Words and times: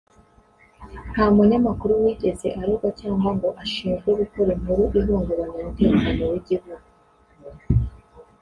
nta 1.11 1.25
munyamakuru 1.35 1.93
wigeze 2.03 2.47
aregwa 2.61 2.89
cyangwa 2.99 3.29
ngo 3.35 3.47
ashinjwe 3.63 4.09
gukora 4.19 4.49
inkuru 4.55 4.83
ihungabanya 4.99 5.57
umutekano 5.61 6.23
w’igihugu 6.31 6.73